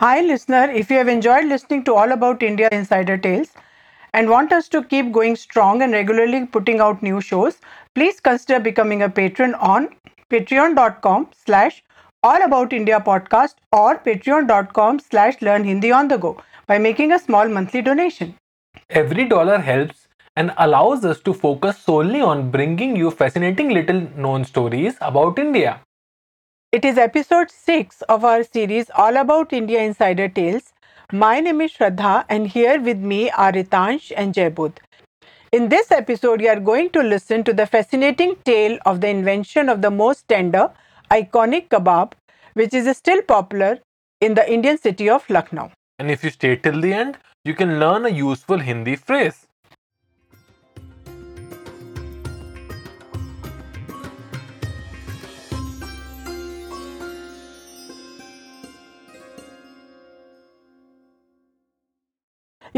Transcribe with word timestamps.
Hi, 0.00 0.20
listener. 0.20 0.70
If 0.70 0.90
you 0.92 0.96
have 0.98 1.08
enjoyed 1.08 1.46
listening 1.46 1.82
to 1.86 1.94
All 1.94 2.12
About 2.12 2.40
India 2.40 2.68
Insider 2.70 3.18
Tales 3.18 3.48
and 4.14 4.30
want 4.30 4.52
us 4.52 4.68
to 4.68 4.84
keep 4.84 5.10
going 5.10 5.34
strong 5.34 5.82
and 5.82 5.92
regularly 5.92 6.46
putting 6.46 6.78
out 6.78 7.02
new 7.02 7.20
shows, 7.20 7.56
please 7.96 8.20
consider 8.20 8.60
becoming 8.60 9.02
a 9.02 9.08
patron 9.08 9.56
on 9.56 9.88
patreon.com 10.30 11.26
slash 11.32 11.82
all 12.22 12.40
about 12.44 12.72
India 12.72 13.00
podcast 13.00 13.56
or 13.72 13.98
patreon.com 13.98 15.00
slash 15.00 15.42
learn 15.42 15.64
Hindi 15.64 15.90
on 15.90 16.06
the 16.06 16.16
go 16.16 16.40
by 16.68 16.78
making 16.78 17.10
a 17.10 17.18
small 17.18 17.48
monthly 17.48 17.82
donation. 17.82 18.36
Every 18.90 19.24
dollar 19.24 19.58
helps 19.58 20.06
and 20.36 20.52
allows 20.58 21.04
us 21.04 21.18
to 21.22 21.34
focus 21.34 21.76
solely 21.76 22.20
on 22.20 22.52
bringing 22.52 22.94
you 22.94 23.10
fascinating 23.10 23.70
little 23.70 24.02
known 24.14 24.44
stories 24.44 24.94
about 25.00 25.40
India. 25.40 25.80
It 26.70 26.84
is 26.84 26.98
episode 26.98 27.50
6 27.50 28.02
of 28.10 28.26
our 28.26 28.42
series 28.42 28.90
All 28.94 29.16
About 29.16 29.54
India 29.54 29.80
Insider 29.80 30.28
Tales. 30.28 30.74
My 31.10 31.40
name 31.40 31.62
is 31.62 31.72
Shraddha 31.72 32.26
and 32.28 32.46
here 32.46 32.78
with 32.78 32.98
me 32.98 33.30
are 33.30 33.50
Ritansh 33.50 34.12
and 34.14 34.34
Jaibodh. 34.34 34.76
In 35.50 35.70
this 35.70 35.90
episode, 35.90 36.42
you 36.42 36.48
are 36.48 36.60
going 36.60 36.90
to 36.90 37.02
listen 37.02 37.42
to 37.44 37.54
the 37.54 37.64
fascinating 37.66 38.36
tale 38.44 38.78
of 38.84 39.00
the 39.00 39.08
invention 39.08 39.70
of 39.70 39.80
the 39.80 39.90
most 39.90 40.28
tender, 40.28 40.70
iconic 41.10 41.68
kebab, 41.70 42.12
which 42.52 42.74
is 42.74 42.94
still 42.98 43.22
popular 43.22 43.78
in 44.20 44.34
the 44.34 44.52
Indian 44.52 44.76
city 44.76 45.08
of 45.08 45.24
Lucknow. 45.30 45.72
And 45.98 46.10
if 46.10 46.22
you 46.22 46.28
stay 46.28 46.56
till 46.56 46.82
the 46.82 46.92
end, 46.92 47.16
you 47.46 47.54
can 47.54 47.80
learn 47.80 48.04
a 48.04 48.10
useful 48.10 48.58
Hindi 48.58 48.96
phrase. 48.96 49.47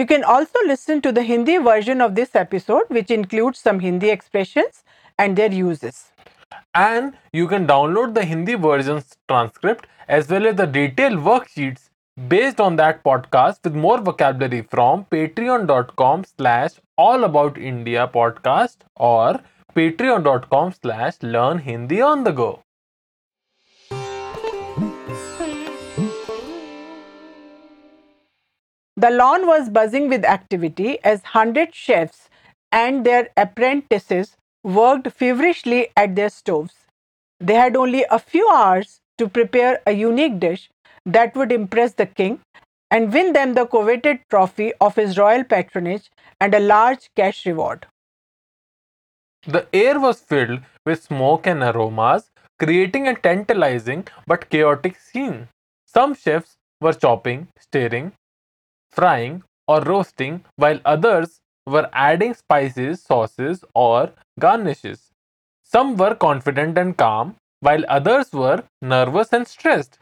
You 0.00 0.06
can 0.06 0.24
also 0.24 0.58
listen 0.66 1.02
to 1.02 1.12
the 1.12 1.22
Hindi 1.22 1.58
version 1.58 2.00
of 2.00 2.14
this 2.14 2.34
episode, 2.34 2.84
which 2.88 3.10
includes 3.10 3.58
some 3.58 3.80
Hindi 3.80 4.08
expressions 4.08 4.82
and 5.18 5.36
their 5.36 5.52
uses. 5.52 6.04
And 6.74 7.18
you 7.34 7.46
can 7.46 7.66
download 7.66 8.14
the 8.14 8.24
Hindi 8.24 8.54
version's 8.54 9.18
transcript 9.28 9.86
as 10.08 10.28
well 10.28 10.46
as 10.46 10.56
the 10.56 10.66
detailed 10.66 11.18
worksheets 11.18 11.90
based 12.28 12.62
on 12.62 12.76
that 12.76 13.04
podcast 13.04 13.58
with 13.62 13.74
more 13.74 14.00
vocabulary 14.00 14.62
from 14.62 15.04
patreon.com 15.16 16.24
slash 16.24 16.80
all 16.96 17.24
about 17.24 17.58
India 17.58 18.10
podcast 18.10 18.76
or 18.96 19.38
patreon.com 19.76 20.72
slash 20.82 21.22
learn 21.22 21.58
Hindi 21.58 22.00
on 22.00 22.24
the 22.24 22.32
go. 22.32 22.62
The 29.00 29.08
lawn 29.10 29.46
was 29.46 29.70
buzzing 29.70 30.10
with 30.10 30.26
activity 30.26 31.02
as 31.02 31.22
hundred 31.22 31.74
chefs 31.74 32.28
and 32.70 33.06
their 33.06 33.30
apprentices 33.34 34.36
worked 34.62 35.10
feverishly 35.10 35.88
at 35.96 36.16
their 36.16 36.28
stoves. 36.28 36.74
They 37.38 37.54
had 37.54 37.76
only 37.76 38.04
a 38.10 38.18
few 38.18 38.46
hours 38.50 39.00
to 39.16 39.26
prepare 39.26 39.80
a 39.86 39.92
unique 39.92 40.38
dish 40.38 40.68
that 41.06 41.34
would 41.34 41.50
impress 41.50 41.94
the 41.94 42.04
king 42.04 42.40
and 42.90 43.10
win 43.10 43.32
them 43.32 43.54
the 43.54 43.64
coveted 43.64 44.20
trophy 44.28 44.74
of 44.82 44.96
his 44.96 45.16
royal 45.16 45.44
patronage 45.44 46.10
and 46.38 46.54
a 46.54 46.60
large 46.60 47.08
cash 47.16 47.46
reward. 47.46 47.86
The 49.46 49.66
air 49.72 49.98
was 49.98 50.20
filled 50.20 50.60
with 50.84 51.02
smoke 51.02 51.46
and 51.46 51.62
aromas, 51.62 52.30
creating 52.58 53.08
a 53.08 53.14
tantalizing 53.14 54.08
but 54.26 54.50
chaotic 54.50 55.00
scene. 55.00 55.48
Some 55.86 56.14
chefs 56.14 56.56
were 56.82 56.92
chopping, 56.92 57.48
stirring, 57.58 58.12
frying, 58.92 59.42
or 59.68 59.80
roasting, 59.82 60.44
while 60.56 60.80
others 60.84 61.40
were 61.66 61.88
adding 61.92 62.34
spices, 62.34 63.02
sauces, 63.02 63.64
or 63.74 64.12
garnishes. 64.38 65.10
Some 65.62 65.96
were 65.96 66.14
confident 66.14 66.78
and 66.78 66.96
calm, 66.96 67.36
while 67.60 67.84
others 67.88 68.32
were 68.32 68.64
nervous 68.82 69.32
and 69.32 69.46
stressed. 69.46 69.98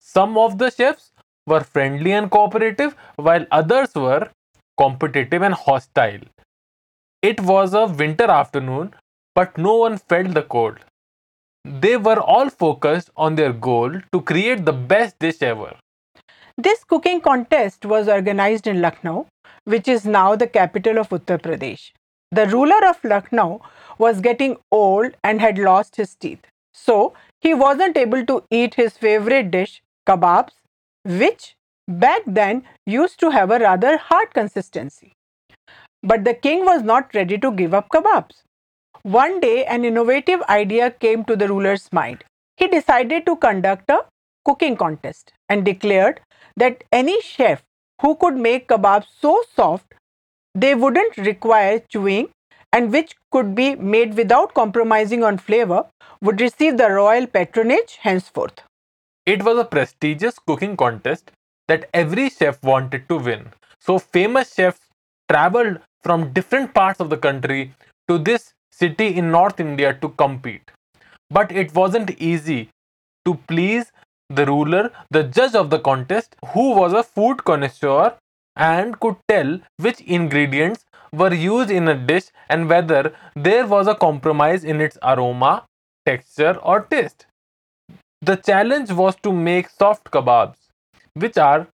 Some 0.00 0.36
of 0.38 0.58
the 0.58 0.70
chefs 0.70 1.12
were 1.46 1.60
friendly 1.60 2.12
and 2.12 2.30
cooperative, 2.30 2.96
while 3.16 3.46
others 3.50 3.94
were 3.94 4.30
competitive 4.78 5.42
and 5.42 5.54
hostile. 5.54 6.20
It 7.22 7.40
was 7.42 7.74
a 7.74 7.86
winter 7.86 8.30
afternoon, 8.30 8.94
but 9.34 9.58
no 9.58 9.76
one 9.76 9.98
felt 9.98 10.32
the 10.34 10.42
cold. 10.42 10.78
They 11.64 11.96
were 11.96 12.20
all 12.20 12.48
focused 12.48 13.10
on 13.16 13.34
their 13.34 13.52
goal 13.52 14.00
to 14.12 14.20
create 14.22 14.64
the 14.64 14.72
best 14.72 15.18
dish 15.18 15.42
ever. 15.42 15.76
This 16.58 16.84
cooking 16.84 17.20
contest 17.20 17.84
was 17.84 18.08
organized 18.08 18.66
in 18.66 18.80
Lucknow, 18.80 19.26
which 19.64 19.88
is 19.88 20.06
now 20.06 20.36
the 20.36 20.46
capital 20.46 20.98
of 20.98 21.10
Uttar 21.10 21.40
Pradesh. 21.40 21.92
The 22.30 22.46
ruler 22.46 22.86
of 22.88 23.04
Lucknow 23.04 23.60
was 23.98 24.20
getting 24.20 24.56
old 24.72 25.14
and 25.22 25.40
had 25.40 25.58
lost 25.58 25.96
his 25.96 26.14
teeth. 26.14 26.46
So 26.72 27.12
he 27.40 27.52
wasn't 27.52 27.96
able 27.96 28.24
to 28.26 28.42
eat 28.50 28.74
his 28.74 28.96
favorite 28.96 29.50
dish, 29.50 29.82
kebabs, 30.08 30.52
which 31.04 31.54
back 31.86 32.22
then 32.26 32.64
used 32.86 33.20
to 33.20 33.30
have 33.30 33.50
a 33.50 33.58
rather 33.58 33.98
hard 33.98 34.32
consistency. 34.32 35.12
But 36.02 36.24
the 36.24 36.34
king 36.34 36.64
was 36.64 36.82
not 36.82 37.14
ready 37.14 37.38
to 37.38 37.52
give 37.52 37.74
up 37.74 37.88
kebabs. 37.90 38.42
One 39.02 39.40
day, 39.40 39.64
an 39.66 39.84
innovative 39.84 40.42
idea 40.48 40.90
came 40.90 41.24
to 41.24 41.36
the 41.36 41.48
ruler's 41.48 41.92
mind. 41.92 42.24
He 42.56 42.66
decided 42.66 43.26
to 43.26 43.36
conduct 43.36 43.90
a 43.90 44.04
cooking 44.48 44.76
contest 44.76 45.32
and 45.48 45.64
declared 45.64 46.20
that 46.56 46.84
any 46.92 47.20
chef 47.20 47.62
who 48.02 48.14
could 48.16 48.36
make 48.48 48.68
kebabs 48.68 49.06
so 49.20 49.32
soft 49.54 49.94
they 50.64 50.74
wouldn't 50.74 51.16
require 51.28 51.80
chewing 51.94 52.28
and 52.72 52.92
which 52.92 53.14
could 53.32 53.54
be 53.54 53.74
made 53.74 54.14
without 54.14 54.54
compromising 54.54 55.22
on 55.22 55.38
flavor 55.38 55.84
would 56.20 56.40
receive 56.40 56.76
the 56.76 56.90
royal 56.90 57.26
patronage 57.26 57.96
henceforth. 58.00 58.62
It 59.24 59.42
was 59.42 59.58
a 59.58 59.64
prestigious 59.64 60.38
cooking 60.38 60.76
contest 60.76 61.30
that 61.68 61.88
every 61.92 62.28
chef 62.30 62.62
wanted 62.62 63.08
to 63.08 63.18
win. 63.18 63.52
So 63.80 63.98
famous 63.98 64.54
chefs 64.54 64.80
traveled 65.30 65.78
from 66.02 66.32
different 66.32 66.74
parts 66.74 67.00
of 67.00 67.10
the 67.10 67.16
country 67.16 67.74
to 68.08 68.18
this 68.18 68.54
city 68.70 69.08
in 69.16 69.30
North 69.30 69.60
India 69.60 69.94
to 70.00 70.08
compete. 70.10 70.70
But 71.30 71.50
it 71.50 71.74
wasn't 71.74 72.10
easy 72.18 72.70
to 73.24 73.34
please 73.48 73.90
the 74.28 74.46
ruler, 74.46 74.90
the 75.10 75.22
judge 75.24 75.54
of 75.54 75.70
the 75.70 75.78
contest, 75.78 76.36
who 76.52 76.70
was 76.74 76.92
a 76.92 77.02
food 77.02 77.44
connoisseur 77.44 78.16
and 78.56 78.98
could 79.00 79.16
tell 79.28 79.60
which 79.78 80.00
ingredients 80.00 80.84
were 81.12 81.32
used 81.32 81.70
in 81.70 81.88
a 81.88 81.94
dish 81.94 82.26
and 82.48 82.68
whether 82.68 83.14
there 83.34 83.66
was 83.66 83.86
a 83.86 83.94
compromise 83.94 84.64
in 84.64 84.80
its 84.80 84.98
aroma, 85.02 85.64
texture, 86.04 86.56
or 86.62 86.82
taste. 86.82 87.26
The 88.22 88.36
challenge 88.36 88.90
was 88.92 89.16
to 89.22 89.32
make 89.32 89.68
soft 89.70 90.10
kebabs, 90.10 90.56
which 91.14 91.38
are 91.38 91.68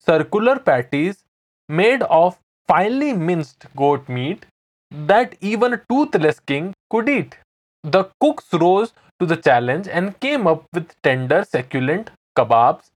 circular 0.00 0.58
patties 0.58 1.24
made 1.68 2.02
of 2.02 2.38
finely 2.68 3.12
minced 3.12 3.66
goat 3.76 4.08
meat 4.08 4.46
that 4.90 5.36
even 5.40 5.74
a 5.74 5.82
toothless 5.90 6.40
king 6.40 6.72
could 6.90 7.08
eat. 7.08 7.36
The 7.82 8.04
cooks 8.20 8.52
rose 8.52 8.92
to 9.20 9.26
the 9.26 9.36
challenge 9.36 9.88
and 9.88 10.18
came 10.20 10.46
up 10.46 10.64
with 10.72 10.94
tender, 11.02 11.44
succulent 11.44 12.10
kebabs, 12.36 12.90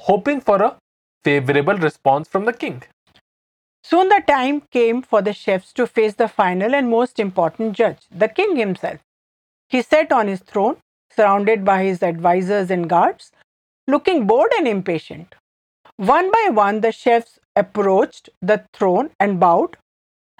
hoping 0.00 0.40
for 0.40 0.62
a 0.62 0.76
favorable 1.24 1.76
response 1.76 2.28
from 2.28 2.44
the 2.44 2.52
king. 2.52 2.82
Soon 3.82 4.08
the 4.08 4.22
time 4.26 4.62
came 4.72 5.00
for 5.02 5.22
the 5.22 5.32
chefs 5.32 5.72
to 5.72 5.86
face 5.86 6.14
the 6.14 6.28
final 6.28 6.74
and 6.74 6.90
most 6.90 7.18
important 7.20 7.72
judge, 7.74 8.00
the 8.10 8.28
king 8.28 8.56
himself. 8.56 8.98
He 9.68 9.82
sat 9.82 10.12
on 10.12 10.28
his 10.28 10.40
throne, 10.40 10.76
surrounded 11.10 11.64
by 11.64 11.84
his 11.84 12.02
advisers 12.02 12.70
and 12.70 12.88
guards, 12.88 13.32
looking 13.86 14.26
bored 14.26 14.52
and 14.58 14.66
impatient. 14.66 15.34
One 15.96 16.30
by 16.30 16.50
one, 16.50 16.80
the 16.80 16.92
chefs 16.92 17.38
approached 17.54 18.28
the 18.42 18.64
throne 18.72 19.10
and 19.18 19.40
bowed. 19.40 19.76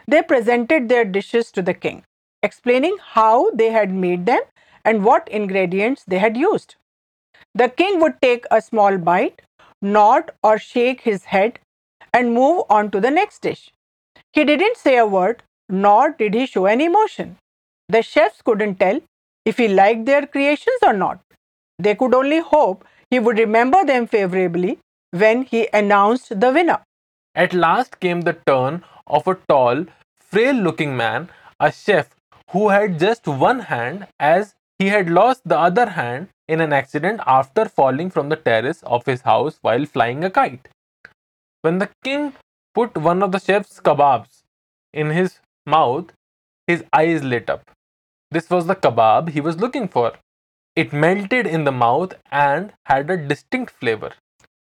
They 0.07 0.23
presented 0.23 0.89
their 0.89 1.05
dishes 1.05 1.51
to 1.53 1.63
the 1.63 1.75
king, 1.75 2.05
explaining 2.43 2.99
how 3.01 3.51
they 3.51 3.71
had 3.71 3.93
made 3.93 4.27
them 4.27 4.43
and 4.87 5.05
what 5.05 5.29
ingredients 5.29 6.05
they 6.07 6.19
had 6.19 6.37
used. 6.37 6.77
The 7.55 7.69
king 7.69 8.01
would 8.01 8.21
take 8.23 8.45
a 8.51 8.63
small 8.63 8.97
bite, 8.97 9.43
nod 9.83 10.31
or 10.43 10.59
shake 10.59 11.03
his 11.03 11.25
head, 11.25 11.59
and 12.15 12.33
move 12.33 12.65
on 12.71 12.91
to 12.93 13.01
the 13.01 13.11
next 13.11 13.43
dish. 13.43 13.71
He 14.33 14.45
didn't 14.45 14.77
say 14.77 14.97
a 14.97 15.07
word, 15.07 15.43
nor 15.69 16.11
did 16.11 16.35
he 16.35 16.47
show 16.47 16.67
any 16.67 16.87
emotion. 16.87 17.37
The 17.89 18.03
chefs 18.03 18.43
couldn't 18.43 18.81
tell 18.81 19.01
if 19.45 19.59
he 19.59 19.69
liked 19.69 20.07
their 20.07 20.27
creations 20.27 20.79
or 20.83 20.93
not. 20.93 21.21
They 21.79 21.95
could 21.95 22.15
only 22.15 22.41
hope 22.41 22.85
he 23.11 23.19
would 23.19 23.39
remember 23.39 23.85
them 23.85 24.07
favorably 24.07 24.79
when 25.11 25.43
he 25.43 25.69
announced 25.73 26.41
the 26.41 26.53
winner. 26.53 26.81
At 27.35 27.53
last 27.53 28.01
came 28.01 28.23
the 28.23 28.39
turn 28.47 28.83
of 29.07 29.27
a 29.27 29.39
tall, 29.49 29.87
frail 30.19 30.55
looking 30.55 30.97
man, 30.97 31.29
a 31.61 31.71
chef 31.71 32.15
who 32.51 32.69
had 32.71 32.99
just 32.99 33.27
one 33.27 33.61
hand 33.61 34.07
as 34.19 34.55
he 34.79 34.89
had 34.89 35.11
lost 35.11 35.43
the 35.45 35.59
other 35.59 35.91
hand 35.91 36.29
in 36.49 36.61
an 36.61 36.73
accident 36.73 37.21
after 37.27 37.65
falling 37.67 38.11
from 38.11 38.29
the 38.29 38.37
terrace 38.37 38.83
of 38.85 39.07
his 39.07 39.23
house 39.23 39.59
while 39.63 39.85
flying 39.87 40.25
a 40.25 40.31
kite. 40.31 40.69
When 41.63 41.79
the 41.79 41.91
king 42.03 42.35
put 42.75 42.97
one 42.97 43.23
of 43.23 43.33
the 43.33 43.41
chef's 43.41 43.81
kebabs 43.81 44.43
in 44.93 45.11
his 45.11 45.41
mouth, 45.67 46.13
his 46.67 46.85
eyes 46.93 47.23
lit 47.23 47.51
up. 47.51 47.71
This 48.31 48.51
was 48.51 48.67
the 48.67 48.75
kebab 48.75 49.31
he 49.31 49.41
was 49.41 49.59
looking 49.59 49.89
for. 49.89 50.13
It 50.75 50.93
melted 50.93 51.47
in 51.47 51.65
the 51.65 51.73
mouth 51.73 52.15
and 52.31 52.73
had 52.85 53.11
a 53.11 53.17
distinct 53.17 53.73
flavor. 53.73 54.13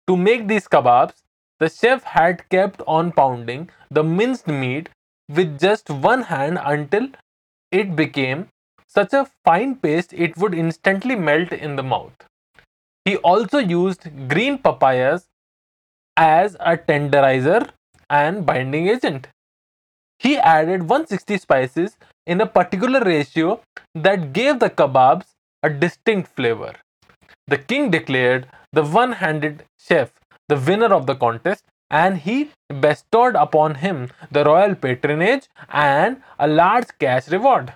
To 0.08 0.16
make 0.16 0.48
these 0.48 0.68
kebabs, 0.68 1.22
the 1.58 1.68
chef 1.68 2.04
had 2.04 2.48
kept 2.48 2.82
on 2.86 3.12
pounding 3.12 3.70
the 3.90 4.04
minced 4.04 4.46
meat 4.46 4.88
with 5.28 5.58
just 5.58 5.88
one 5.90 6.22
hand 6.22 6.58
until 6.62 7.08
it 7.70 7.96
became 7.96 8.48
such 8.94 9.12
a 9.12 9.26
fine 9.44 9.74
paste 9.76 10.12
it 10.12 10.36
would 10.36 10.54
instantly 10.54 11.16
melt 11.16 11.52
in 11.52 11.76
the 11.76 11.82
mouth. 11.82 12.12
He 13.04 13.16
also 13.16 13.58
used 13.58 14.08
green 14.28 14.58
papayas 14.58 15.26
as 16.16 16.56
a 16.60 16.76
tenderizer 16.76 17.70
and 18.10 18.46
binding 18.46 18.88
agent. 18.88 19.28
He 20.18 20.36
added 20.36 20.82
160 20.82 21.38
spices 21.38 21.96
in 22.26 22.40
a 22.40 22.46
particular 22.46 23.00
ratio 23.00 23.60
that 23.94 24.32
gave 24.32 24.60
the 24.60 24.70
kebabs 24.70 25.26
a 25.62 25.70
distinct 25.70 26.34
flavor. 26.36 26.74
The 27.48 27.58
king 27.58 27.90
declared 27.90 28.46
the 28.72 28.84
one 28.84 29.12
handed 29.12 29.64
chef 29.78 30.12
the 30.48 30.56
winner 30.56 30.92
of 30.94 31.06
the 31.06 31.14
contest 31.14 31.64
and 31.90 32.18
he 32.18 32.50
bestowed 32.80 33.34
upon 33.34 33.76
him 33.76 34.10
the 34.30 34.44
royal 34.44 34.74
patronage 34.74 35.48
and 35.68 36.22
a 36.38 36.46
large 36.46 36.88
cash 36.98 37.28
reward. 37.28 37.72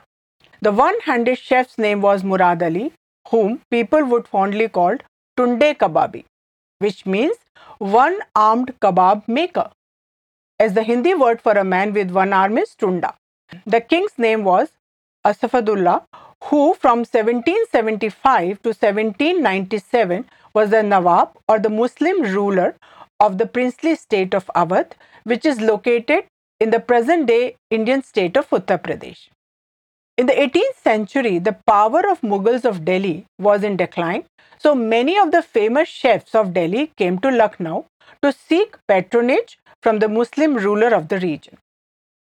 The 0.62 0.72
one 0.72 0.98
handed 1.04 1.38
chef's 1.38 1.78
name 1.78 2.00
was 2.00 2.24
Murad 2.24 2.62
Ali, 2.62 2.92
whom 3.28 3.60
people 3.70 4.04
would 4.04 4.26
fondly 4.26 4.68
call 4.68 4.96
Tunde 5.36 5.76
Kababi, 5.76 6.24
which 6.78 7.04
means 7.04 7.36
one 7.78 8.18
armed 8.34 8.72
kebab 8.80 9.28
maker, 9.28 9.70
as 10.58 10.72
the 10.72 10.82
Hindi 10.82 11.14
word 11.14 11.42
for 11.42 11.52
a 11.52 11.64
man 11.64 11.92
with 11.92 12.10
one 12.10 12.32
arm 12.32 12.56
is 12.58 12.74
Tunda. 12.74 13.14
The 13.66 13.80
king's 13.80 14.18
name 14.18 14.44
was 14.44 14.70
Asaf-ud-Daula, 15.24 16.04
who 16.44 16.74
from 16.74 17.00
1775 17.00 18.62
to 18.62 18.68
1797 18.70 20.24
was 20.54 20.70
the 20.70 20.82
Nawab 20.82 21.36
or 21.48 21.58
the 21.58 21.68
Muslim 21.68 22.22
ruler 22.22 22.76
of 23.20 23.38
the 23.38 23.46
princely 23.46 23.94
state 23.94 24.34
of 24.34 24.50
Awadh, 24.54 24.92
which 25.24 25.44
is 25.44 25.60
located 25.60 26.24
in 26.60 26.70
the 26.70 26.80
present 26.80 27.26
day 27.26 27.56
Indian 27.70 28.02
state 28.02 28.36
of 28.36 28.48
Uttar 28.50 28.82
Pradesh. 28.82 29.28
In 30.18 30.24
the 30.24 30.32
18th 30.32 30.82
century, 30.82 31.38
the 31.38 31.58
power 31.66 32.08
of 32.10 32.22
Mughals 32.22 32.64
of 32.64 32.86
Delhi 32.86 33.26
was 33.38 33.62
in 33.62 33.76
decline, 33.76 34.24
so 34.58 34.74
many 34.74 35.18
of 35.18 35.30
the 35.30 35.42
famous 35.42 35.90
chefs 35.90 36.34
of 36.34 36.54
Delhi 36.54 36.90
came 36.96 37.18
to 37.18 37.30
Lucknow 37.30 37.84
to 38.22 38.32
seek 38.32 38.78
patronage 38.88 39.58
from 39.82 39.98
the 39.98 40.08
Muslim 40.08 40.54
ruler 40.54 40.94
of 40.94 41.08
the 41.08 41.20
region. 41.20 41.58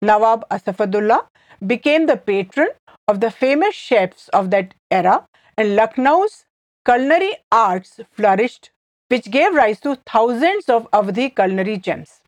Nawab 0.02 0.46
Asaf-ud-Daula 0.50 1.28
became 1.68 2.06
the 2.06 2.16
patron 2.16 2.70
of 3.10 3.20
the 3.20 3.30
famous 3.30 3.76
chefs 3.76 4.30
of 4.30 4.52
that 4.52 4.74
era, 4.90 5.26
and 5.58 5.76
Lucknow's 5.76 6.46
culinary 6.86 7.36
arts 7.52 8.00
flourished, 8.14 8.72
which 9.10 9.30
gave 9.30 9.54
rise 9.54 9.82
to 9.82 9.98
thousands 10.08 10.70
of 10.70 10.90
Awadhi 10.92 11.36
culinary 11.36 11.76
gems. 11.76 12.22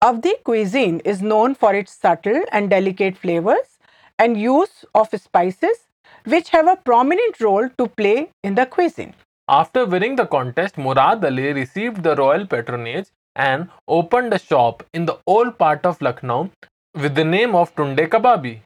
Awadhi 0.00 0.34
cuisine 0.44 1.00
is 1.00 1.20
known 1.20 1.56
for 1.56 1.74
its 1.74 1.92
subtle 1.92 2.42
and 2.52 2.70
delicate 2.70 3.18
flavors 3.18 3.73
and 4.18 4.40
use 4.40 4.84
of 4.94 5.08
spices, 5.20 5.78
which 6.24 6.50
have 6.50 6.68
a 6.68 6.76
prominent 6.76 7.40
role 7.40 7.68
to 7.78 7.86
play 7.88 8.30
in 8.42 8.54
the 8.54 8.66
cuisine. 8.66 9.14
After 9.48 9.84
winning 9.84 10.16
the 10.16 10.26
contest, 10.26 10.78
Murad 10.78 11.24
Ali 11.24 11.52
received 11.52 12.02
the 12.02 12.16
royal 12.16 12.46
patronage 12.46 13.08
and 13.36 13.68
opened 13.88 14.32
a 14.32 14.38
shop 14.38 14.82
in 14.94 15.06
the 15.06 15.18
old 15.26 15.58
part 15.58 15.84
of 15.84 16.00
Lucknow 16.00 16.50
with 16.94 17.14
the 17.14 17.24
name 17.24 17.54
of 17.54 17.74
Tunde 17.74 18.08
Kababi. 18.08 18.60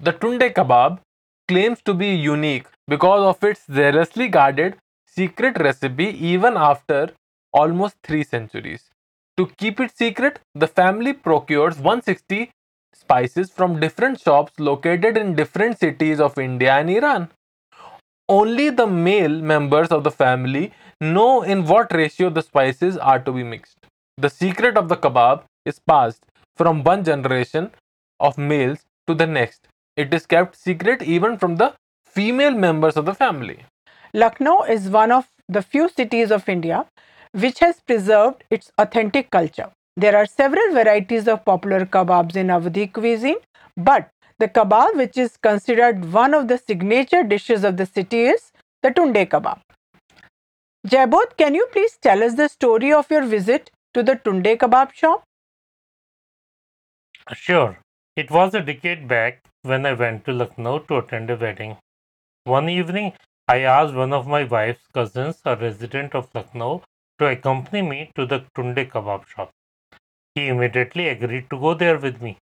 The 0.00 0.12
Tunde 0.12 0.52
Kebab 0.52 1.00
claims 1.48 1.80
to 1.82 1.94
be 1.94 2.14
unique 2.14 2.66
because 2.86 3.24
of 3.24 3.42
its 3.42 3.62
zealously 3.72 4.28
guarded 4.28 4.76
secret 5.06 5.58
recipe 5.58 6.04
even 6.04 6.56
after 6.56 7.10
almost 7.52 7.96
three 8.04 8.22
centuries. 8.22 8.90
To 9.38 9.46
keep 9.46 9.80
it 9.80 9.96
secret, 9.96 10.38
the 10.54 10.68
family 10.68 11.12
procures 11.12 11.76
160 11.78 12.50
spices 12.94 13.50
from 13.50 13.80
different 13.80 14.20
shops 14.20 14.52
located 14.58 15.16
in 15.16 15.34
different 15.34 15.78
cities 15.78 16.20
of 16.20 16.38
India 16.38 16.72
and 16.74 16.90
Iran. 16.90 17.28
Only 18.28 18.70
the 18.70 18.86
male 18.86 19.40
members 19.40 19.88
of 19.88 20.04
the 20.04 20.10
family 20.10 20.72
know 21.00 21.42
in 21.42 21.64
what 21.64 21.92
ratio 21.92 22.30
the 22.30 22.42
spices 22.42 22.96
are 22.96 23.18
to 23.20 23.32
be 23.32 23.42
mixed. 23.42 23.78
The 24.16 24.30
secret 24.30 24.76
of 24.76 24.88
the 24.88 24.96
kebab 24.96 25.44
is 25.64 25.78
passed 25.78 26.24
from 26.56 26.82
one 26.82 27.04
generation 27.04 27.70
of 28.20 28.36
males 28.36 28.80
to 29.06 29.14
the 29.14 29.26
next. 29.26 29.68
It 29.96 30.12
is 30.12 30.26
kept 30.26 30.56
secret 30.56 31.02
even 31.02 31.38
from 31.38 31.56
the 31.56 31.74
female 32.06 32.54
members 32.54 32.96
of 32.96 33.04
the 33.06 33.14
family. 33.14 33.64
Lucknow 34.12 34.62
is 34.64 34.88
one 34.88 35.12
of 35.12 35.28
the 35.48 35.62
few 35.62 35.88
cities 35.88 36.30
of 36.30 36.48
India 36.48 36.86
which 37.32 37.60
has 37.60 37.80
preserved 37.80 38.44
its 38.50 38.72
authentic 38.78 39.30
culture. 39.30 39.70
There 40.02 40.16
are 40.16 40.26
several 40.26 40.74
varieties 40.74 41.26
of 41.26 41.44
popular 41.44 41.84
kebabs 41.84 42.36
in 42.36 42.46
Awadhi 42.56 42.92
cuisine, 42.92 43.38
but 43.76 44.10
the 44.38 44.46
kebab 44.46 44.94
which 44.94 45.18
is 45.18 45.36
considered 45.36 46.12
one 46.12 46.34
of 46.34 46.46
the 46.46 46.56
signature 46.56 47.24
dishes 47.24 47.64
of 47.64 47.76
the 47.76 47.86
city 47.86 48.20
is 48.26 48.52
the 48.84 48.90
Tunde 48.90 49.28
kebab. 49.28 49.58
Jaibodh, 50.86 51.36
can 51.36 51.56
you 51.56 51.66
please 51.72 51.98
tell 52.00 52.22
us 52.22 52.36
the 52.36 52.46
story 52.46 52.92
of 52.92 53.10
your 53.10 53.24
visit 53.24 53.72
to 53.94 54.04
the 54.04 54.14
Tunde 54.14 54.56
kebab 54.56 54.92
shop? 54.92 55.24
Sure. 57.32 57.76
It 58.14 58.30
was 58.30 58.54
a 58.54 58.62
decade 58.62 59.08
back 59.08 59.42
when 59.62 59.84
I 59.84 59.94
went 59.94 60.24
to 60.26 60.32
Lucknow 60.32 60.78
to 60.90 60.98
attend 60.98 61.28
a 61.30 61.36
wedding. 61.36 61.76
One 62.44 62.68
evening, 62.68 63.14
I 63.48 63.62
asked 63.62 63.94
one 63.94 64.12
of 64.12 64.28
my 64.28 64.44
wife's 64.44 64.86
cousins, 64.94 65.42
a 65.44 65.56
resident 65.56 66.14
of 66.14 66.28
Lucknow, 66.36 66.82
to 67.18 67.26
accompany 67.26 67.82
me 67.82 68.12
to 68.14 68.26
the 68.26 68.44
Tunde 68.56 68.88
kebab 68.88 69.26
shop. 69.26 69.50
He 70.34 70.48
immediately 70.48 71.08
agreed 71.08 71.50
to 71.50 71.58
go 71.58 71.74
there 71.74 71.98
with 71.98 72.20
me. 72.22 72.38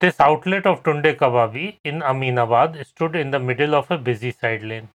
This 0.00 0.20
outlet 0.20 0.66
of 0.66 0.82
Tunde 0.82 1.16
Kababi 1.16 1.78
in 1.82 2.00
Aminabad 2.00 2.84
stood 2.86 3.16
in 3.16 3.30
the 3.30 3.38
middle 3.38 3.74
of 3.74 3.90
a 3.90 3.96
busy 3.96 4.30
side 4.30 4.62
lane, 4.62 4.88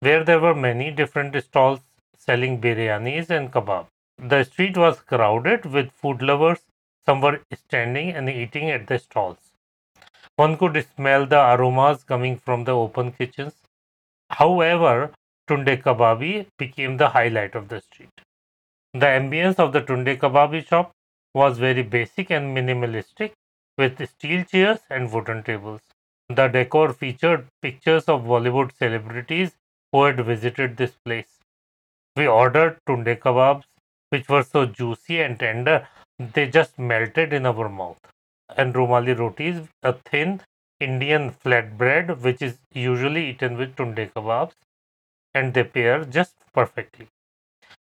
where 0.00 0.24
there 0.24 0.40
were 0.40 0.54
many 0.54 0.90
different 0.90 1.42
stalls 1.42 1.80
selling 2.16 2.60
biryanis 2.60 3.30
and 3.30 3.52
kebab. 3.52 3.86
The 4.18 4.44
street 4.44 4.76
was 4.76 5.00
crowded 5.00 5.66
with 5.66 5.92
food 5.92 6.22
lovers. 6.22 6.60
Some 7.06 7.20
were 7.20 7.40
standing 7.54 8.10
and 8.10 8.28
eating 8.28 8.70
at 8.70 8.86
the 8.86 8.98
stalls. 8.98 9.52
One 10.36 10.56
could 10.56 10.86
smell 10.94 11.26
the 11.26 11.40
aromas 11.54 12.04
coming 12.04 12.36
from 12.36 12.64
the 12.64 12.72
open 12.72 13.12
kitchens. 13.12 13.54
However, 14.30 15.12
Tunde 15.48 15.82
Kababi 15.82 16.46
became 16.58 16.96
the 16.96 17.08
highlight 17.10 17.54
of 17.54 17.68
the 17.68 17.80
street. 17.80 18.20
The 18.92 19.06
ambience 19.06 19.58
of 19.58 19.72
the 19.72 19.80
Tunde 19.82 20.18
Kababi 20.18 20.66
shop 20.66 20.92
was 21.34 21.58
very 21.58 21.82
basic 21.82 22.30
and 22.30 22.56
minimalistic 22.56 23.32
with 23.78 24.08
steel 24.08 24.44
chairs 24.44 24.80
and 24.90 25.12
wooden 25.12 25.42
tables. 25.42 25.80
The 26.28 26.48
decor 26.48 26.92
featured 26.92 27.48
pictures 27.62 28.04
of 28.04 28.22
Bollywood 28.22 28.76
celebrities 28.76 29.56
who 29.92 30.04
had 30.04 30.24
visited 30.24 30.76
this 30.76 30.92
place. 31.04 31.38
We 32.16 32.26
ordered 32.26 32.80
tunde 32.86 33.18
kebabs, 33.18 33.64
which 34.10 34.28
were 34.28 34.42
so 34.42 34.66
juicy 34.66 35.22
and 35.22 35.38
tender, 35.40 35.88
they 36.18 36.48
just 36.50 36.78
melted 36.78 37.32
in 37.32 37.46
our 37.46 37.68
mouth. 37.68 37.98
And 38.56 38.74
rumali 38.74 39.18
rotis, 39.18 39.66
a 39.82 39.94
thin 39.94 40.42
Indian 40.80 41.30
flatbread, 41.30 42.20
which 42.20 42.42
is 42.42 42.58
usually 42.74 43.30
eaten 43.30 43.56
with 43.56 43.76
tunde 43.76 44.12
kebabs, 44.12 44.52
and 45.34 45.54
they 45.54 45.64
pair 45.64 46.04
just 46.04 46.36
perfectly. 46.52 47.08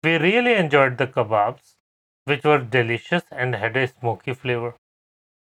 We 0.04 0.18
really 0.18 0.54
enjoyed 0.56 0.98
the 0.98 1.08
kebabs 1.08 1.76
which 2.26 2.44
were 2.44 2.60
delicious 2.60 3.24
and 3.32 3.56
had 3.56 3.76
a 3.78 3.88
smoky 3.88 4.34
flavor. 4.34 4.76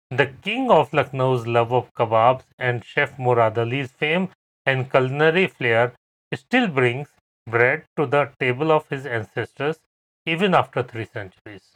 The 0.09 0.27
king 0.41 0.69
of 0.69 0.91
Lucknow's 0.93 1.47
love 1.47 1.71
of 1.71 1.93
kebabs 1.93 2.43
and 2.59 2.83
Chef 2.83 3.17
Murad 3.17 3.57
Ali's 3.57 3.91
fame 3.91 4.29
and 4.65 4.89
culinary 4.89 5.47
flair 5.47 5.93
still 6.33 6.67
brings 6.67 7.09
bread 7.47 7.83
to 7.97 8.05
the 8.05 8.31
table 8.39 8.71
of 8.71 8.87
his 8.89 9.05
ancestors 9.05 9.79
even 10.25 10.53
after 10.53 10.83
three 10.83 11.05
centuries. 11.05 11.71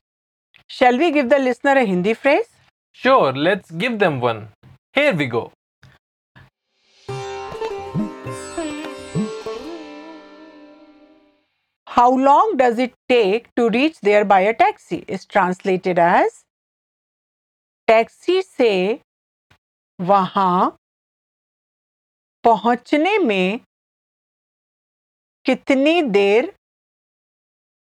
Shall 0.68 0.98
we 0.98 1.12
give 1.12 1.30
the 1.30 1.40
listener 1.40 1.72
a 1.72 1.86
Hindi 1.86 2.14
phrase? 2.14 2.50
Sure, 2.92 3.34
let's 3.34 3.72
give 3.72 4.00
them 4.00 4.20
one. 4.20 4.50
Here 4.94 5.14
we 5.14 5.28
go. 5.28 5.52
How 11.96 12.10
long 12.12 12.58
does 12.58 12.78
it 12.78 12.94
take 13.08 13.46
to 13.56 13.70
reach 13.70 14.02
there 14.02 14.26
by 14.26 14.42
a 14.42 14.54
taxi? 14.54 14.98
is 15.08 15.26
translated 15.26 15.98
as 15.98 16.42
taxi 17.88 18.42
से 18.42 19.00
वहाँ 20.00 20.76
पहुँचने 22.44 23.18
में 23.18 23.60
कितनी 25.46 26.02
देर 26.02 26.54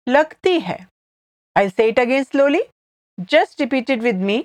लगती 0.08 0.58
है? 0.60 0.78
I 1.58 1.68
say 1.68 1.88
it 1.88 1.98
again 2.00 2.24
slowly 2.24 2.62
just 3.30 3.60
repeat 3.60 3.90
it 3.90 4.00
with 4.02 4.22
me 4.30 4.44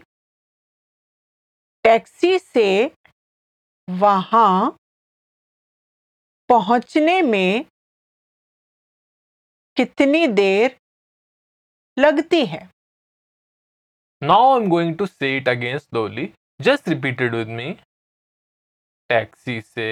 taxi 1.84 2.38
से 2.40 2.70
वहाँ 3.90 4.76
पहुँचने 6.50 7.22
में 7.22 7.66
कितनी 9.78 10.28
देर 10.28 10.78
लगती 11.98 12.46
है? 12.46 12.60
Now 14.22 14.54
I 14.54 14.62
am 14.62 14.70
going 14.70 14.98
to 14.98 15.06
say 15.06 15.36
it 15.38 15.50
again 15.50 15.78
slowly 15.78 16.28
just 16.62 16.88
repeated 16.90 17.36
with 17.36 17.48
me 17.58 17.72
taxi 19.10 19.60
से 19.62 19.88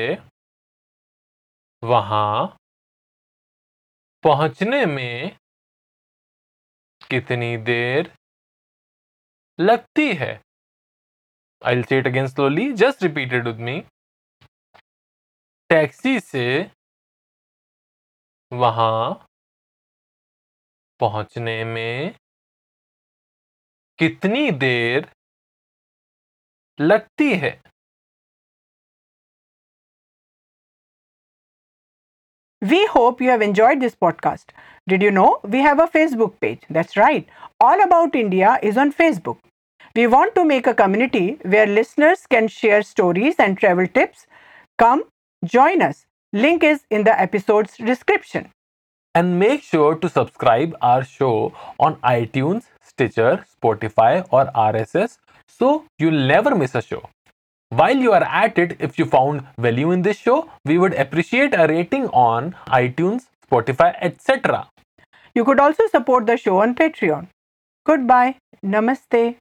वहाँ 1.83 2.45
पहुँचने 4.23 4.85
में 4.85 5.37
कितनी 7.09 7.55
देर 7.71 8.11
लगती 9.59 10.07
है? 10.21 10.31
I 11.61 11.83
say 11.89 11.97
it 11.99 12.07
again 12.07 12.27
slowly 12.27 12.71
just 12.83 13.03
repeated 13.03 13.47
with 13.47 13.59
me 13.67 13.79
taxi 15.69 16.19
से 16.19 16.47
वहाँ 18.51 19.27
पहुँचने 21.03 21.63
में 21.73 22.15
कितनी 23.99 24.49
देर 24.63 25.07
लगती 26.79 27.29
है 27.43 27.51
We 32.61 32.87
hope 32.87 33.21
you 33.21 33.29
have 33.29 33.41
enjoyed 33.41 33.79
this 33.79 33.95
podcast. 33.95 34.45
Did 34.87 35.01
you 35.03 35.11
know 35.11 35.39
we 35.43 35.59
have 35.59 35.79
a 35.79 35.87
Facebook 35.87 36.39
page? 36.39 36.61
That's 36.69 36.97
right. 36.97 37.27
All 37.59 37.81
About 37.83 38.15
India 38.15 38.57
is 38.63 38.77
on 38.77 38.91
Facebook. 38.91 39.37
We 39.95 40.07
want 40.07 40.33
to 40.35 40.45
make 40.45 40.65
a 40.65 40.73
community 40.73 41.37
where 41.43 41.67
listeners 41.67 42.25
can 42.25 42.47
share 42.47 42.81
stories 42.81 43.35
and 43.37 43.57
travel 43.57 43.87
tips. 43.87 44.25
Come, 44.79 45.03
join 45.45 45.81
us. 45.81 46.05
Link 46.31 46.63
is 46.63 46.85
in 46.89 47.03
the 47.03 47.19
episode's 47.19 47.77
description. 47.77 48.49
And 49.15 49.39
make 49.39 49.63
sure 49.63 49.95
to 49.95 50.09
subscribe 50.09 50.75
our 50.81 51.03
show 51.03 51.53
on 51.79 51.95
iTunes, 51.97 52.63
Stitcher, 52.81 53.45
Spotify 53.55 54.27
or 54.31 54.45
RSS 54.53 55.17
so 55.47 55.85
you'll 55.99 56.25
never 56.27 56.55
miss 56.55 56.75
a 56.75 56.81
show. 56.81 57.09
While 57.69 57.97
you 57.97 58.11
are 58.11 58.23
at 58.23 58.57
it, 58.57 58.75
if 58.79 58.99
you 58.99 59.05
found 59.05 59.45
value 59.57 59.91
in 59.91 60.03
this 60.03 60.17
show, 60.17 60.49
we 60.65 60.77
would 60.77 60.93
appreciate 60.93 61.53
a 61.53 61.67
rating 61.67 62.07
on 62.09 62.55
iTunes, 62.67 63.27
Spotify, 63.49 63.95
etc. 64.01 64.67
You 65.33 65.43
could 65.43 65.59
also 65.59 65.87
support 65.87 66.27
the 66.27 66.37
show 66.37 66.59
on 66.59 66.75
Patreon. 66.75 67.27
Goodbye. 67.85 68.35
Namaste. 68.63 69.37